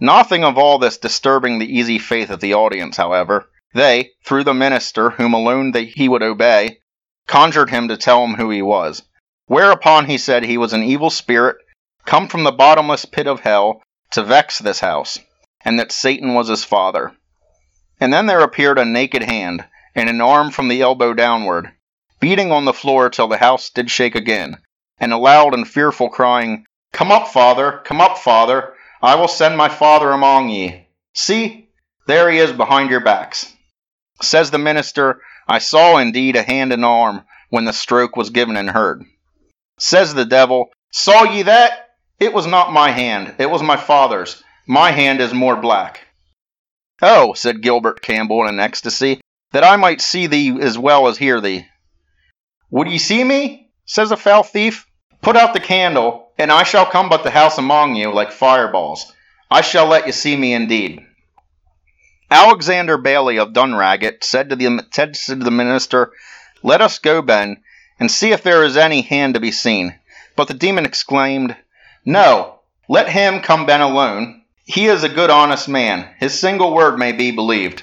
Nothing 0.00 0.44
of 0.44 0.56
all 0.56 0.78
this 0.78 0.96
disturbing 0.96 1.58
the 1.58 1.78
easy 1.78 1.98
faith 1.98 2.30
of 2.30 2.40
the 2.40 2.54
audience, 2.54 2.96
however. 2.96 3.50
They, 3.74 4.12
through 4.24 4.44
the 4.44 4.54
minister, 4.54 5.10
whom 5.10 5.34
alone 5.34 5.72
he 5.74 6.08
would 6.08 6.22
obey, 6.22 6.78
conjured 7.26 7.70
him 7.70 7.88
to 7.88 7.96
tell 7.96 8.24
him 8.24 8.34
who 8.34 8.50
he 8.50 8.62
was. 8.62 9.02
Whereupon 9.46 10.06
he 10.06 10.18
said 10.18 10.44
he 10.44 10.58
was 10.58 10.72
an 10.72 10.82
evil 10.82 11.10
spirit, 11.10 11.56
come 12.06 12.28
from 12.28 12.44
the 12.44 12.52
bottomless 12.52 13.04
pit 13.04 13.26
of 13.26 13.40
hell 13.40 13.82
to 14.12 14.22
vex 14.22 14.58
this 14.58 14.80
house, 14.80 15.18
and 15.64 15.78
that 15.78 15.92
Satan 15.92 16.34
was 16.34 16.48
his 16.48 16.64
father. 16.64 17.12
And 18.00 18.12
then 18.12 18.26
there 18.26 18.40
appeared 18.40 18.78
a 18.78 18.84
naked 18.84 19.22
hand, 19.22 19.66
and 19.94 20.08
an 20.08 20.20
arm 20.20 20.50
from 20.50 20.68
the 20.68 20.80
elbow 20.80 21.12
downward, 21.12 21.72
beating 22.20 22.52
on 22.52 22.64
the 22.64 22.72
floor 22.72 23.10
till 23.10 23.28
the 23.28 23.38
house 23.38 23.70
did 23.70 23.90
shake 23.90 24.14
again, 24.14 24.58
and 25.00 25.12
a 25.12 25.18
loud 25.18 25.54
and 25.54 25.66
fearful 25.66 26.08
crying, 26.08 26.64
Come 26.92 27.10
up, 27.10 27.28
father, 27.28 27.82
come 27.84 28.00
up, 28.00 28.16
father, 28.16 28.74
I 29.00 29.14
will 29.14 29.28
send 29.28 29.56
my 29.56 29.68
father 29.68 30.10
among 30.10 30.48
ye. 30.48 30.86
See, 31.14 31.68
there 32.06 32.30
he 32.30 32.38
is 32.38 32.52
behind 32.52 32.90
your 32.90 33.00
backs. 33.00 33.54
Says 34.20 34.50
the 34.50 34.58
minister, 34.58 35.22
I 35.46 35.58
saw 35.58 35.98
indeed 35.98 36.36
a 36.36 36.42
hand 36.42 36.72
and 36.72 36.84
arm 36.84 37.24
when 37.50 37.64
the 37.64 37.72
stroke 37.72 38.16
was 38.16 38.30
given 38.30 38.56
and 38.56 38.70
heard. 38.70 39.04
Says 39.78 40.14
the 40.14 40.24
devil, 40.24 40.70
Saw 40.90 41.24
ye 41.24 41.42
that? 41.42 41.90
It 42.18 42.32
was 42.32 42.46
not 42.46 42.72
my 42.72 42.90
hand, 42.90 43.36
it 43.38 43.48
was 43.50 43.62
my 43.62 43.76
father's. 43.76 44.42
My 44.66 44.90
hand 44.90 45.20
is 45.20 45.32
more 45.32 45.56
black. 45.56 46.00
Oh, 47.00 47.32
said 47.34 47.62
Gilbert 47.62 48.02
Campbell 48.02 48.42
in 48.42 48.48
an 48.54 48.60
ecstasy, 48.60 49.20
that 49.52 49.64
I 49.64 49.76
might 49.76 50.00
see 50.00 50.26
thee 50.26 50.60
as 50.60 50.76
well 50.76 51.06
as 51.06 51.16
hear 51.16 51.40
thee. 51.40 51.66
Would 52.70 52.88
ye 52.88 52.98
see 52.98 53.22
me? 53.22 53.70
says 53.86 54.08
the 54.08 54.16
foul 54.16 54.42
thief. 54.42 54.86
Put 55.28 55.36
out 55.36 55.52
the 55.52 55.60
candle, 55.60 56.32
and 56.38 56.50
I 56.50 56.62
shall 56.62 56.86
come 56.86 57.10
but 57.10 57.22
the 57.22 57.30
house 57.30 57.58
among 57.58 57.96
you 57.96 58.10
like 58.10 58.32
fireballs. 58.32 59.12
I 59.50 59.60
shall 59.60 59.84
let 59.84 60.06
you 60.06 60.12
see 60.12 60.34
me 60.34 60.54
indeed. 60.54 61.04
Alexander 62.30 62.96
Bailey 62.96 63.38
of 63.38 63.52
Dunragget 63.52 64.24
said 64.24 64.48
to 64.48 64.56
the, 64.56 64.86
said 64.90 65.12
to 65.12 65.34
the 65.34 65.50
minister, 65.50 66.12
Let 66.62 66.80
us 66.80 66.98
go, 66.98 67.20
Ben, 67.20 67.62
and 68.00 68.10
see 68.10 68.30
if 68.30 68.42
there 68.42 68.64
is 68.64 68.78
any 68.78 69.02
hand 69.02 69.34
to 69.34 69.40
be 69.40 69.52
seen. 69.52 69.98
But 70.34 70.48
the 70.48 70.54
demon 70.54 70.86
exclaimed, 70.86 71.54
No, 72.06 72.60
let 72.88 73.10
him 73.10 73.40
come 73.42 73.66
Ben 73.66 73.82
alone. 73.82 74.44
He 74.64 74.86
is 74.86 75.04
a 75.04 75.10
good 75.10 75.28
honest 75.28 75.68
man. 75.68 76.08
His 76.18 76.40
single 76.40 76.72
word 76.72 76.98
may 76.98 77.12
be 77.12 77.32
believed. 77.32 77.82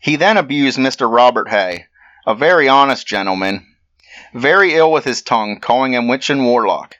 He 0.00 0.14
then 0.14 0.36
abused 0.36 0.78
Mr. 0.78 1.12
Robert 1.12 1.48
Hay, 1.48 1.86
a 2.24 2.36
very 2.36 2.68
honest 2.68 3.04
gentleman, 3.04 3.66
very 4.34 4.74
ill 4.74 4.92
with 4.92 5.04
his 5.04 5.22
tongue, 5.22 5.60
calling 5.60 5.94
him 5.94 6.08
witch 6.08 6.30
and 6.30 6.44
warlock, 6.44 6.96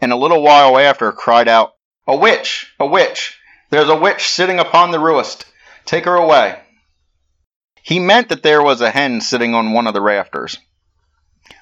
and 0.00 0.12
a 0.12 0.16
little 0.16 0.42
while 0.42 0.78
after 0.78 1.12
cried 1.12 1.48
out, 1.48 1.74
A 2.06 2.16
witch! 2.16 2.72
A 2.78 2.86
witch! 2.86 3.38
There's 3.70 3.88
a 3.88 3.96
witch 3.96 4.28
sitting 4.28 4.58
upon 4.58 4.90
the 4.90 5.00
roost. 5.00 5.44
Take 5.84 6.04
her 6.04 6.14
away. 6.14 6.58
He 7.82 7.98
meant 7.98 8.28
that 8.28 8.42
there 8.42 8.62
was 8.62 8.80
a 8.80 8.90
hen 8.90 9.20
sitting 9.20 9.54
on 9.54 9.72
one 9.72 9.86
of 9.86 9.94
the 9.94 10.00
rafters. 10.00 10.58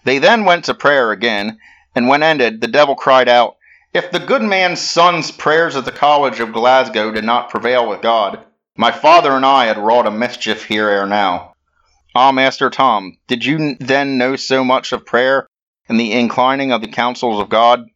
They 0.04 0.18
then 0.18 0.44
went 0.44 0.64
to 0.66 0.74
prayer 0.74 1.12
again, 1.12 1.58
and 1.94 2.08
when 2.08 2.22
ended, 2.22 2.60
the 2.60 2.68
devil 2.68 2.94
cried 2.94 3.28
out, 3.28 3.56
If 3.92 4.10
the 4.10 4.18
good 4.18 4.42
man's 4.42 4.80
son's 4.80 5.30
prayers 5.30 5.76
at 5.76 5.84
the 5.84 5.92
College 5.92 6.40
of 6.40 6.52
Glasgow 6.52 7.10
did 7.10 7.24
not 7.24 7.50
prevail 7.50 7.88
with 7.88 8.02
God, 8.02 8.44
my 8.76 8.90
father 8.90 9.32
and 9.32 9.46
I 9.46 9.66
had 9.66 9.78
wrought 9.78 10.06
a 10.06 10.10
mischief 10.10 10.64
here 10.64 10.88
ere 10.88 11.06
now. 11.06 11.53
Ah, 12.16 12.30
Master 12.30 12.70
Tom, 12.70 13.18
did 13.26 13.44
you 13.44 13.74
then 13.80 14.18
know 14.18 14.36
so 14.36 14.62
much 14.62 14.92
of 14.92 15.04
prayer 15.04 15.48
and 15.88 15.98
the 15.98 16.12
inclining 16.12 16.70
of 16.70 16.80
the 16.80 16.86
counsels 16.86 17.40
of 17.40 17.48
God? 17.48 17.86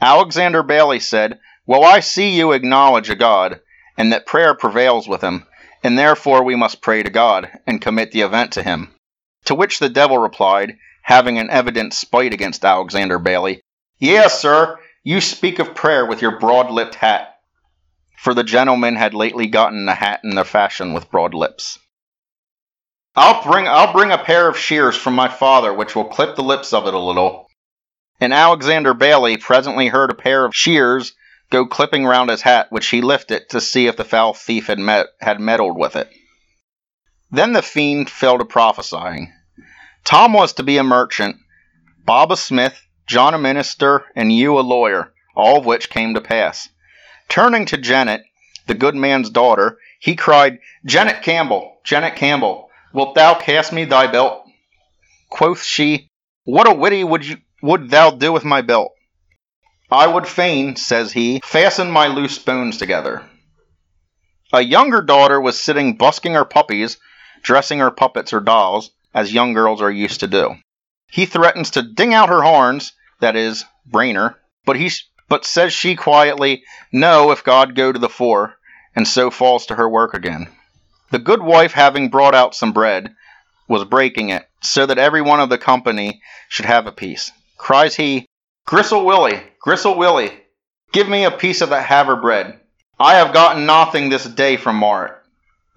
Alexander 0.00 0.62
Bailey 0.62 1.00
said, 1.00 1.38
Well, 1.66 1.84
I 1.84 2.00
see 2.00 2.30
you 2.30 2.52
acknowledge 2.52 3.10
a 3.10 3.14
God, 3.14 3.60
and 3.98 4.10
that 4.10 4.24
prayer 4.24 4.54
prevails 4.54 5.06
with 5.06 5.20
him, 5.20 5.46
and 5.82 5.98
therefore 5.98 6.42
we 6.42 6.56
must 6.56 6.80
pray 6.80 7.02
to 7.02 7.10
God, 7.10 7.50
and 7.66 7.82
commit 7.82 8.12
the 8.12 8.22
event 8.22 8.52
to 8.52 8.62
him. 8.62 8.94
To 9.44 9.54
which 9.54 9.80
the 9.80 9.90
devil 9.90 10.16
replied, 10.16 10.78
having 11.02 11.38
an 11.38 11.50
evident 11.50 11.92
spite 11.92 12.32
against 12.32 12.64
Alexander 12.64 13.18
Bailey. 13.18 13.60
Yes, 13.98 14.40
sir, 14.40 14.78
you 15.04 15.20
speak 15.20 15.58
of 15.58 15.74
prayer 15.74 16.06
with 16.06 16.22
your 16.22 16.38
broad 16.38 16.70
lipped 16.70 16.94
hat. 16.94 17.36
For 18.16 18.32
the 18.32 18.44
gentleman 18.44 18.96
had 18.96 19.12
lately 19.12 19.46
gotten 19.46 19.86
a 19.90 19.94
hat 19.94 20.20
in 20.24 20.36
the 20.36 20.44
fashion 20.46 20.94
with 20.94 21.10
broad 21.10 21.34
lips. 21.34 21.78
I'll 23.16 23.42
bring 23.42 23.66
I'll 23.66 23.92
bring 23.92 24.12
a 24.12 24.18
pair 24.18 24.48
of 24.48 24.56
shears 24.56 24.96
from 24.96 25.14
my 25.14 25.28
father 25.28 25.72
which 25.72 25.96
will 25.96 26.04
clip 26.04 26.36
the 26.36 26.42
lips 26.42 26.72
of 26.72 26.86
it 26.86 26.94
a 26.94 26.98
little. 26.98 27.48
And 28.20 28.32
Alexander 28.32 28.94
Bailey 28.94 29.36
presently 29.36 29.88
heard 29.88 30.10
a 30.10 30.14
pair 30.14 30.44
of 30.44 30.54
shears 30.54 31.12
go 31.50 31.66
clipping 31.66 32.06
round 32.06 32.30
his 32.30 32.42
hat, 32.42 32.68
which 32.70 32.88
he 32.88 33.00
lifted 33.00 33.48
to 33.50 33.60
see 33.60 33.88
if 33.88 33.96
the 33.96 34.04
foul 34.04 34.34
thief 34.34 34.68
had 34.68 34.78
met 34.78 35.06
had 35.20 35.40
meddled 35.40 35.76
with 35.76 35.96
it. 35.96 36.08
Then 37.30 37.52
the 37.52 37.62
fiend 37.62 38.08
fell 38.10 38.38
to 38.38 38.44
prophesying. 38.44 39.32
Tom 40.04 40.32
was 40.32 40.52
to 40.54 40.62
be 40.62 40.78
a 40.78 40.84
merchant, 40.84 41.36
Bob 42.04 42.30
a 42.32 42.36
smith, 42.36 42.80
John 43.06 43.34
a 43.34 43.38
minister, 43.38 44.04
and 44.14 44.32
you 44.32 44.58
a 44.58 44.60
lawyer, 44.60 45.12
all 45.34 45.58
of 45.58 45.66
which 45.66 45.90
came 45.90 46.14
to 46.14 46.20
pass. 46.20 46.68
Turning 47.28 47.66
to 47.66 47.76
Janet, 47.76 48.22
the 48.66 48.74
good 48.74 48.94
man's 48.94 49.30
daughter, 49.30 49.78
he 49.98 50.16
cried, 50.16 50.58
Janet 50.86 51.22
Campbell, 51.22 51.78
Janet 51.84 52.16
Campbell, 52.16 52.69
wilt 52.92 53.14
thou 53.14 53.34
cast 53.34 53.72
me 53.72 53.84
thy 53.84 54.06
belt? 54.06 54.44
Quoth 55.28 55.62
she, 55.62 56.08
What 56.44 56.68
a 56.68 56.74
witty 56.74 57.04
would 57.04 57.26
you 57.26 57.38
would 57.62 57.90
thou 57.90 58.10
do 58.10 58.32
with 58.32 58.44
my 58.44 58.62
belt? 58.62 58.92
I 59.90 60.06
would 60.06 60.26
fain, 60.26 60.76
says 60.76 61.12
he, 61.12 61.40
fasten 61.44 61.90
my 61.90 62.06
loose 62.06 62.38
bones 62.38 62.78
together. 62.78 63.28
A 64.52 64.60
younger 64.60 65.02
daughter 65.02 65.40
was 65.40 65.60
sitting 65.60 65.96
busking 65.96 66.34
her 66.34 66.44
puppies, 66.44 66.96
dressing 67.42 67.80
her 67.80 67.90
puppets 67.90 68.32
or 68.32 68.40
dolls, 68.40 68.90
as 69.14 69.32
young 69.32 69.52
girls 69.52 69.82
are 69.82 69.90
used 69.90 70.20
to 70.20 70.26
do. 70.26 70.54
He 71.10 71.26
threatens 71.26 71.70
to 71.72 71.82
ding 71.82 72.14
out 72.14 72.28
her 72.28 72.42
horns, 72.42 72.92
that 73.20 73.36
is, 73.36 73.64
Brainer, 73.88 74.36
but 74.64 74.76
he 74.76 74.90
but 75.28 75.44
says 75.44 75.72
she 75.72 75.96
quietly, 75.96 76.64
No, 76.92 77.30
if 77.30 77.44
God 77.44 77.74
go 77.74 77.92
to 77.92 77.98
the 77.98 78.08
fore, 78.08 78.56
and 78.94 79.06
so 79.06 79.30
falls 79.30 79.66
to 79.66 79.76
her 79.76 79.88
work 79.88 80.14
again. 80.14 80.48
The 81.10 81.18
good 81.18 81.42
wife 81.42 81.72
having 81.72 82.08
brought 82.08 82.34
out 82.34 82.54
some 82.54 82.72
bread, 82.72 83.14
was 83.68 83.84
breaking 83.84 84.30
it, 84.30 84.48
so 84.62 84.86
that 84.86 84.98
every 84.98 85.22
one 85.22 85.40
of 85.40 85.48
the 85.48 85.58
company 85.58 86.20
should 86.48 86.66
have 86.66 86.86
a 86.86 86.92
piece. 86.92 87.30
Cries 87.56 87.94
he, 87.94 88.26
Grizel 88.66 89.04
Wyllie, 89.04 89.40
Grizel 89.60 89.96
Wyllie, 89.96 90.32
give 90.92 91.08
me 91.08 91.24
a 91.24 91.30
piece 91.30 91.60
of 91.60 91.70
that 91.70 91.86
haver 91.86 92.16
bread. 92.16 92.60
I 92.98 93.14
have 93.14 93.32
gotten 93.32 93.66
nothing 93.66 94.08
this 94.08 94.24
day 94.24 94.56
from 94.56 94.76
Margaret. 94.76 95.18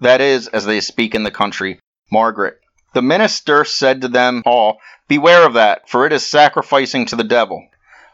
That 0.00 0.20
is, 0.20 0.48
as 0.48 0.64
they 0.64 0.80
speak 0.80 1.14
in 1.14 1.22
the 1.22 1.30
country, 1.30 1.80
Margaret. 2.12 2.60
The 2.94 3.02
minister 3.02 3.64
said 3.64 4.02
to 4.02 4.08
them 4.08 4.42
all, 4.44 4.78
Beware 5.08 5.46
of 5.46 5.54
that, 5.54 5.88
for 5.88 6.06
it 6.06 6.12
is 6.12 6.28
sacrificing 6.28 7.06
to 7.06 7.16
the 7.16 7.24
devil. 7.24 7.66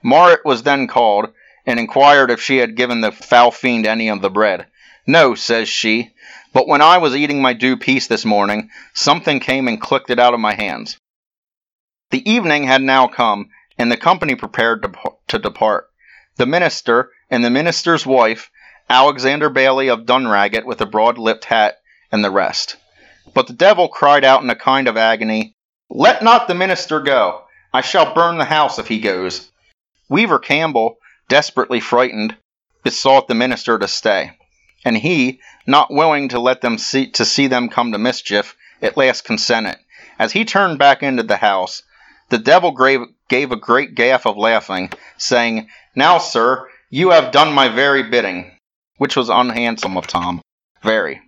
Marit 0.02 0.40
was 0.44 0.62
then 0.62 0.86
called, 0.86 1.32
and 1.66 1.78
inquired 1.78 2.30
if 2.30 2.40
she 2.40 2.58
had 2.58 2.76
given 2.76 3.00
the 3.00 3.12
foul 3.12 3.50
fiend 3.50 3.86
any 3.86 4.08
of 4.08 4.22
the 4.22 4.30
bread. 4.30 4.66
No, 5.06 5.34
says 5.34 5.68
she, 5.68 6.14
but 6.52 6.66
when 6.66 6.82
I 6.82 6.98
was 6.98 7.14
eating 7.14 7.40
my 7.40 7.52
due 7.52 7.76
piece 7.76 8.06
this 8.06 8.24
morning, 8.24 8.70
something 8.94 9.40
came 9.40 9.68
and 9.68 9.80
clicked 9.80 10.10
it 10.10 10.18
out 10.18 10.34
of 10.34 10.40
my 10.40 10.54
hands. 10.54 10.98
The 12.10 12.28
evening 12.28 12.64
had 12.64 12.82
now 12.82 13.06
come, 13.06 13.50
and 13.78 13.90
the 13.90 13.96
company 13.96 14.34
prepared 14.34 14.82
to, 14.82 14.92
to 15.28 15.38
depart. 15.38 15.88
The 16.36 16.46
minister 16.46 17.10
and 17.30 17.44
the 17.44 17.50
minister's 17.50 18.04
wife, 18.04 18.50
Alexander 18.88 19.48
Bailey 19.48 19.88
of 19.88 20.06
Dunragget 20.06 20.64
with 20.64 20.80
a 20.80 20.86
broad 20.86 21.18
lipped 21.18 21.44
hat, 21.44 21.76
and 22.10 22.24
the 22.24 22.30
rest. 22.30 22.76
But 23.32 23.46
the 23.46 23.52
devil 23.52 23.88
cried 23.88 24.24
out 24.24 24.42
in 24.42 24.50
a 24.50 24.56
kind 24.56 24.88
of 24.88 24.96
agony, 24.96 25.54
Let 25.88 26.22
not 26.22 26.48
the 26.48 26.54
minister 26.54 27.00
go. 27.00 27.44
I 27.72 27.82
shall 27.82 28.14
burn 28.14 28.38
the 28.38 28.44
house 28.44 28.80
if 28.80 28.88
he 28.88 28.98
goes. 28.98 29.48
Weaver 30.08 30.40
Campbell, 30.40 30.96
desperately 31.28 31.78
frightened, 31.78 32.36
besought 32.82 33.28
the 33.28 33.34
minister 33.34 33.78
to 33.78 33.86
stay, 33.86 34.32
and 34.84 34.96
he, 34.96 35.40
not 35.66 35.92
willing 35.92 36.28
to 36.28 36.38
let 36.38 36.60
them 36.60 36.78
see 36.78 37.10
to 37.10 37.24
see 37.24 37.46
them 37.46 37.68
come 37.68 37.92
to 37.92 37.98
mischief, 37.98 38.56
at 38.82 38.96
last 38.96 39.24
consented. 39.24 39.76
As 40.18 40.32
he 40.32 40.44
turned 40.44 40.78
back 40.78 41.02
into 41.02 41.22
the 41.22 41.36
house, 41.36 41.82
the 42.30 42.38
devil 42.38 42.72
gave, 42.72 43.00
gave 43.28 43.52
a 43.52 43.56
great 43.56 43.94
gaff 43.94 44.26
of 44.26 44.36
laughing, 44.36 44.92
saying, 45.18 45.68
Now, 45.94 46.18
sir, 46.18 46.68
you 46.88 47.10
have 47.10 47.32
done 47.32 47.52
my 47.52 47.68
very 47.68 48.02
bidding, 48.04 48.56
which 48.98 49.16
was 49.16 49.28
unhandsome 49.28 49.96
of 49.96 50.06
Tom, 50.06 50.40
very. 50.82 51.20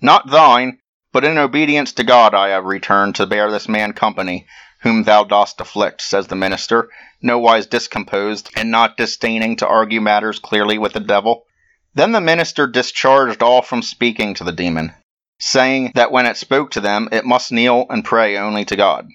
Not 0.00 0.30
thine, 0.30 0.78
but 1.12 1.24
in 1.24 1.38
obedience 1.38 1.92
to 1.94 2.04
God 2.04 2.34
I 2.34 2.48
have 2.48 2.64
returned 2.64 3.16
to 3.16 3.26
bear 3.26 3.50
this 3.50 3.68
man 3.68 3.92
company, 3.92 4.46
whom 4.82 5.04
thou 5.04 5.24
dost 5.24 5.60
afflict, 5.60 6.00
says 6.00 6.28
the 6.28 6.36
minister, 6.36 6.88
nowise 7.20 7.66
discomposed, 7.66 8.50
and 8.56 8.70
not 8.70 8.96
disdaining 8.96 9.56
to 9.56 9.66
argue 9.66 10.00
matters 10.00 10.38
clearly 10.38 10.78
with 10.78 10.92
the 10.92 11.00
devil. 11.00 11.44
Then 11.92 12.12
the 12.12 12.20
minister 12.20 12.68
discharged 12.68 13.42
all 13.42 13.62
from 13.62 13.82
speaking 13.82 14.34
to 14.34 14.44
the 14.44 14.52
demon, 14.52 14.94
saying 15.40 15.92
that 15.96 16.12
when 16.12 16.24
it 16.26 16.36
spoke 16.36 16.70
to 16.72 16.80
them, 16.80 17.08
it 17.10 17.24
must 17.24 17.50
kneel 17.50 17.86
and 17.90 18.04
pray 18.04 18.36
only 18.36 18.64
to 18.66 18.76
God. 18.76 19.08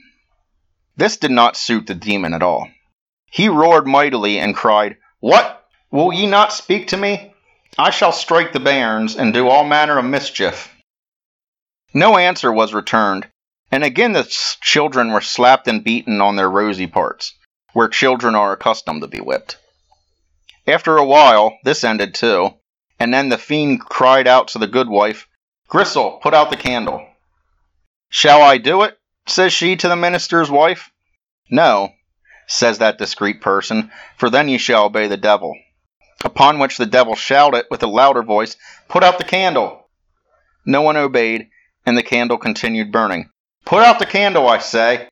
This 0.98 1.16
did 1.16 1.32
not 1.32 1.56
suit 1.56 1.88
the 1.88 1.96
demon 1.96 2.34
at 2.34 2.44
all. 2.44 2.70
He 3.32 3.48
roared 3.48 3.88
mightily 3.88 4.40
and 4.40 4.56
cried, 4.56 4.98
What? 5.20 5.66
Will 5.90 6.12
ye 6.12 6.28
not 6.28 6.52
speak 6.52 6.88
to 6.90 6.98
me? 6.98 7.34
I 7.78 7.92
shall 7.92 8.12
strike 8.12 8.52
the 8.52 8.60
bairns 8.60 9.16
and 9.16 9.34
do 9.34 9.48
all 9.48 9.64
manner 9.64 9.98
of 9.98 10.06
mischief. 10.06 10.74
No 11.94 12.18
answer 12.18 12.52
was 12.52 12.74
returned, 12.74 13.30
and 13.72 13.84
again 13.84 14.12
the 14.12 14.28
children 14.62 15.12
were 15.12 15.22
slapped 15.22 15.68
and 15.68 15.84
beaten 15.84 16.20
on 16.20 16.36
their 16.36 16.50
rosy 16.50 16.88
parts, 16.88 17.34
where 17.72 17.88
children 17.88 18.36
are 18.36 18.52
accustomed 18.52 19.02
to 19.02 19.08
be 19.08 19.20
whipped. 19.20 19.58
After 20.68 20.98
a 20.98 21.06
while, 21.06 21.58
this 21.64 21.84
ended 21.84 22.14
too, 22.16 22.54
and 23.00 23.14
then 23.14 23.30
the 23.30 23.38
fiend 23.38 23.82
cried 23.82 24.28
out 24.28 24.48
to 24.50 24.60
the 24.60 24.68
good 24.68 24.90
wife, 24.90 25.28
Grizel, 25.68 26.20
put 26.22 26.34
out 26.34 26.50
the 26.50 26.58
candle. 26.58 27.06
Shall 28.10 28.42
I 28.42 28.58
do 28.58 28.84
it? 28.84 28.98
says 29.28 29.52
she 29.52 29.76
to 29.76 29.88
the 29.88 29.96
minister's 29.96 30.52
wife. 30.52 30.92
No, 31.50 31.94
says 32.48 32.78
that 32.78 32.98
discreet 32.98 33.42
person, 33.42 33.92
for 34.18 34.30
then 34.30 34.48
ye 34.48 34.58
shall 34.58 34.86
obey 34.86 35.08
the 35.08 35.18
devil. 35.18 35.56
Upon 36.24 36.60
which 36.60 36.78
the 36.78 36.86
devil 36.86 37.16
shouted 37.16 37.66
with 37.70 37.84
a 37.84 37.88
louder 37.88 38.24
voice, 38.24 38.56
Put 38.88 39.04
out 39.04 39.18
the 39.18 39.24
candle. 39.24 39.90
No 40.66 40.82
one 40.82 40.98
obeyed, 40.98 41.50
and 41.86 41.98
the 41.98 42.04
candle 42.04 42.38
continued 42.38 42.92
burning. 42.92 43.30
Put 43.66 43.84
out 43.84 44.00
the 44.00 44.06
candle, 44.06 44.48
I 44.48 44.60
say, 44.60 45.10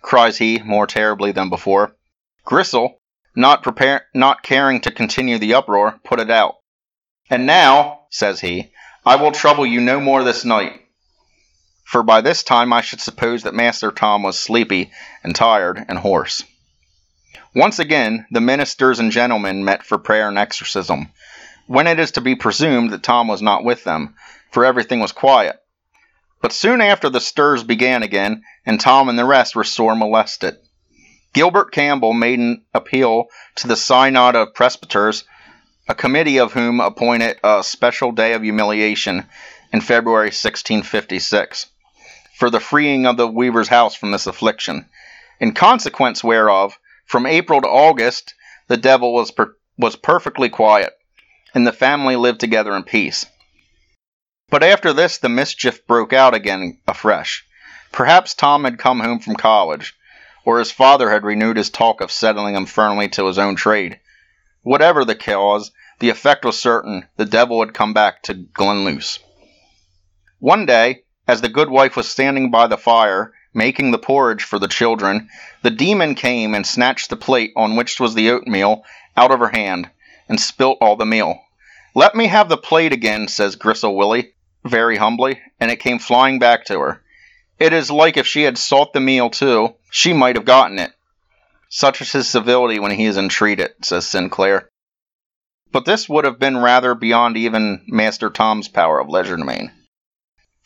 cries 0.00 0.38
he 0.38 0.58
more 0.58 0.86
terribly 0.86 1.32
than 1.32 1.50
before. 1.50 1.96
Grizel, 2.44 3.00
not 3.34 3.62
prepare, 3.62 4.06
not 4.14 4.42
caring 4.42 4.80
to 4.82 4.90
continue 4.90 5.38
the 5.38 5.54
uproar, 5.54 5.98
put 6.04 6.20
it 6.20 6.30
out. 6.30 6.54
And 7.28 7.46
now, 7.46 8.00
says 8.10 8.40
he, 8.40 8.72
I 9.04 9.16
will 9.16 9.32
trouble 9.32 9.66
you 9.66 9.80
no 9.80 10.00
more 10.00 10.22
this 10.22 10.44
night. 10.44 10.80
For 11.84 12.02
by 12.02 12.20
this 12.20 12.42
time 12.42 12.72
I 12.72 12.80
should 12.80 13.00
suppose 13.00 13.44
that 13.44 13.54
Master 13.54 13.90
Tom 13.90 14.22
was 14.22 14.38
sleepy 14.38 14.90
and 15.22 15.34
tired 15.34 15.84
and 15.88 15.98
hoarse. 15.98 16.44
Once 17.54 17.78
again, 17.78 18.26
the 18.30 18.40
ministers 18.40 18.98
and 18.98 19.10
gentlemen 19.10 19.64
met 19.64 19.82
for 19.82 19.96
prayer 19.96 20.28
and 20.28 20.36
exorcism, 20.36 21.10
when 21.66 21.86
it 21.86 21.98
is 21.98 22.12
to 22.12 22.20
be 22.20 22.34
presumed 22.34 22.90
that 22.90 23.02
Tom 23.02 23.28
was 23.28 23.40
not 23.40 23.64
with 23.64 23.84
them, 23.84 24.14
for 24.50 24.64
everything 24.64 25.00
was 25.00 25.12
quiet. 25.12 25.56
But 26.42 26.52
soon 26.52 26.80
after 26.80 27.08
the 27.08 27.20
stirs 27.20 27.64
began 27.64 28.02
again, 28.02 28.42
and 28.64 28.80
Tom 28.80 29.08
and 29.08 29.18
the 29.18 29.24
rest 29.24 29.56
were 29.56 29.64
sore 29.64 29.96
molested. 29.96 30.56
Gilbert 31.32 31.72
Campbell 31.72 32.12
made 32.12 32.38
an 32.38 32.64
appeal 32.74 33.26
to 33.56 33.68
the 33.68 33.76
Synod 33.76 34.36
of 34.36 34.54
Presbyters, 34.54 35.24
a 35.88 35.94
committee 35.94 36.38
of 36.38 36.52
whom 36.52 36.80
appointed 36.80 37.38
a 37.44 37.62
special 37.62 38.10
day 38.10 38.32
of 38.32 38.42
humiliation 38.42 39.24
in 39.72 39.80
February 39.80 40.26
1656, 40.26 41.66
for 42.36 42.50
the 42.50 42.60
freeing 42.60 43.06
of 43.06 43.16
the 43.16 43.28
weaver's 43.28 43.68
house 43.68 43.94
from 43.94 44.10
this 44.10 44.26
affliction, 44.26 44.88
in 45.38 45.52
consequence 45.52 46.24
whereof 46.24 46.76
from 47.04 47.24
April 47.24 47.60
to 47.60 47.68
August, 47.68 48.34
the 48.66 48.76
devil 48.76 49.14
was, 49.14 49.30
per- 49.30 49.54
was 49.78 49.94
perfectly 49.94 50.48
quiet, 50.48 50.92
and 51.54 51.66
the 51.66 51.72
family 51.72 52.16
lived 52.16 52.40
together 52.40 52.74
in 52.74 52.82
peace. 52.82 53.26
But 54.48 54.64
after 54.64 54.92
this, 54.92 55.18
the 55.18 55.28
mischief 55.28 55.86
broke 55.86 56.12
out 56.12 56.34
again 56.34 56.78
afresh. 56.88 57.44
Perhaps 57.92 58.34
Tom 58.34 58.64
had 58.64 58.78
come 58.78 59.00
home 59.00 59.20
from 59.20 59.36
college, 59.36 59.94
or 60.44 60.58
his 60.58 60.72
father 60.72 61.10
had 61.10 61.24
renewed 61.24 61.56
his 61.56 61.70
talk 61.70 62.00
of 62.00 62.10
settling 62.10 62.56
him 62.56 62.66
firmly 62.66 63.08
to 63.10 63.26
his 63.26 63.38
own 63.38 63.54
trade. 63.54 64.00
Whatever 64.66 65.04
the 65.04 65.14
cause, 65.14 65.70
the 66.00 66.08
effect 66.08 66.44
was 66.44 66.58
certain 66.58 67.06
the 67.16 67.24
devil 67.24 67.60
had 67.60 67.72
come 67.72 67.94
back 67.94 68.24
to 68.24 68.34
Glenluce. 68.34 69.20
One 70.40 70.66
day, 70.66 71.04
as 71.28 71.40
the 71.40 71.48
good 71.48 71.70
wife 71.70 71.96
was 71.96 72.08
standing 72.08 72.50
by 72.50 72.66
the 72.66 72.76
fire, 72.76 73.32
making 73.54 73.92
the 73.92 73.98
porridge 73.98 74.42
for 74.42 74.58
the 74.58 74.66
children, 74.66 75.28
the 75.62 75.70
demon 75.70 76.16
came 76.16 76.52
and 76.52 76.66
snatched 76.66 77.10
the 77.10 77.16
plate 77.16 77.52
on 77.54 77.76
which 77.76 78.00
was 78.00 78.16
the 78.16 78.30
oatmeal 78.30 78.82
out 79.16 79.30
of 79.30 79.38
her 79.38 79.50
hand, 79.50 79.88
and 80.28 80.40
spilt 80.40 80.78
all 80.80 80.96
the 80.96 81.06
meal. 81.06 81.38
Let 81.94 82.16
me 82.16 82.26
have 82.26 82.48
the 82.48 82.56
plate 82.56 82.92
again, 82.92 83.28
says 83.28 83.54
Grizel 83.54 83.94
Wyllie, 83.94 84.32
very 84.64 84.96
humbly, 84.96 85.40
and 85.60 85.70
it 85.70 85.78
came 85.78 86.00
flying 86.00 86.40
back 86.40 86.64
to 86.64 86.80
her. 86.80 87.04
It 87.60 87.72
is 87.72 87.88
like 87.88 88.16
if 88.16 88.26
she 88.26 88.42
had 88.42 88.58
sought 88.58 88.92
the 88.92 88.98
meal 88.98 89.30
too, 89.30 89.76
she 89.92 90.12
might 90.12 90.34
have 90.34 90.44
gotten 90.44 90.80
it. 90.80 90.90
Such 91.68 92.00
is 92.00 92.12
his 92.12 92.28
civility 92.28 92.78
when 92.78 92.92
he 92.92 93.06
is 93.06 93.16
entreated, 93.16 93.72
says 93.82 94.06
Sinclair. 94.06 94.68
But 95.72 95.84
this 95.84 96.08
would 96.08 96.24
have 96.24 96.38
been 96.38 96.58
rather 96.58 96.94
beyond 96.94 97.36
even 97.36 97.84
Master 97.88 98.30
Tom's 98.30 98.68
power 98.68 99.00
of 99.00 99.08
legerdemain. 99.08 99.72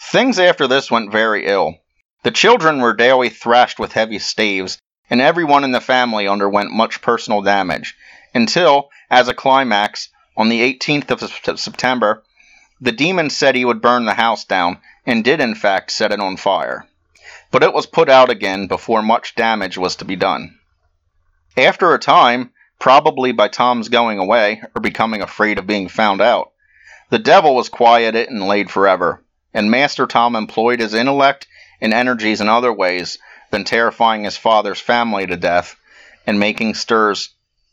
Things 0.01 0.39
after 0.39 0.67
this 0.67 0.91
went 0.91 1.11
very 1.11 1.47
ill. 1.47 1.77
The 2.23 2.31
children 2.31 2.81
were 2.81 2.95
daily 2.95 3.31
thrashed 3.31 3.79
with 3.79 3.93
heavy 3.93 4.19
staves, 4.19 4.79
and 5.09 5.21
everyone 5.21 5.65
in 5.65 5.73
the 5.73 5.81
family 5.81 6.29
underwent 6.29 6.71
much 6.71 7.01
personal 7.01 7.41
damage, 7.41 7.97
until, 8.35 8.91
as 9.11 9.27
a 9.27 9.35
climax, 9.35 10.11
on 10.37 10.49
the 10.49 10.61
18th 10.61 11.11
of 11.49 11.59
September, 11.59 12.23
the 12.81 12.93
demon 12.93 13.31
said 13.31 13.55
he 13.55 13.65
would 13.65 13.83
burn 13.83 14.05
the 14.05 14.15
house 14.15 14.45
down, 14.45 14.81
and 15.07 15.25
did 15.25 15.41
in 15.41 15.55
fact 15.55 15.91
set 15.91 16.13
it 16.13 16.21
on 16.21 16.37
fire. 16.37 16.87
But 17.51 17.63
it 17.63 17.73
was 17.73 17.87
put 17.87 18.09
out 18.09 18.31
again 18.31 18.67
before 18.67 19.03
much 19.03 19.35
damage 19.35 19.77
was 19.77 19.97
to 19.97 20.05
be 20.05 20.17
done. 20.17 20.59
After 21.57 21.93
a 21.93 21.99
time, 21.99 22.53
probably 22.79 23.33
by 23.33 23.49
Tom's 23.49 23.89
going 23.89 24.19
away, 24.19 24.63
or 24.75 24.81
becoming 24.81 25.21
afraid 25.21 25.59
of 25.59 25.67
being 25.67 25.89
found 25.89 26.21
out, 26.21 26.53
the 27.11 27.19
devil 27.19 27.57
was 27.57 27.69
quieted 27.69 28.29
and 28.29 28.47
laid 28.47 28.71
forever, 28.71 29.23
and 29.53 29.71
Master 29.71 30.07
Tom 30.07 30.37
employed 30.37 30.79
his 30.79 30.95
intellect 30.95 31.49
and 31.81 31.93
energies 31.93 32.41
in 32.41 32.49
other 32.49 32.73
ways 32.73 33.19
than 33.51 33.65
terrifying 33.65 34.25
his 34.25 34.37
father's 34.37 34.81
family 34.81 35.27
to 35.27 35.37
death 35.37 35.77
and 36.27 36.39
making 36.39 36.75
stirs 36.75 37.31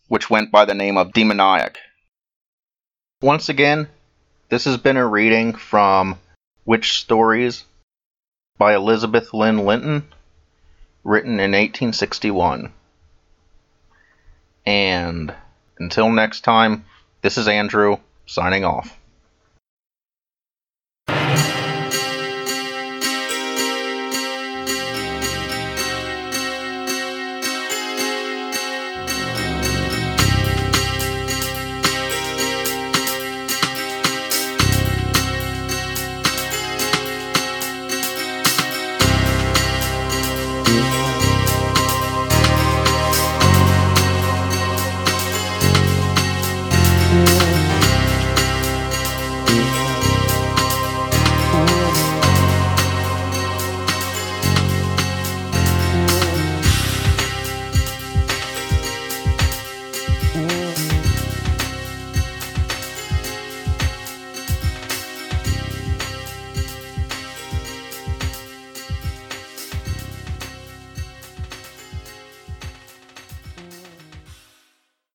which 0.07 0.29
went 0.29 0.51
by 0.51 0.65
the 0.65 0.73
name 0.73 0.97
of 0.97 1.13
demoniac. 1.13 1.77
Once 3.21 3.49
again, 3.49 3.87
this 4.49 4.65
has 4.65 4.77
been 4.77 4.97
a 4.97 5.05
reading 5.05 5.53
from 5.53 6.17
Witch 6.65 6.99
Stories 6.99 7.63
by 8.57 8.73
Elizabeth 8.73 9.33
Lynn 9.33 9.65
Linton, 9.65 10.07
written 11.03 11.33
in 11.33 11.51
1861. 11.51 12.73
And 14.67 15.33
until 15.79 16.09
next 16.11 16.41
time, 16.41 16.83
this 17.21 17.37
is 17.37 17.47
Andrew 17.47 17.99
signing 18.25 18.65
off. 18.65 18.97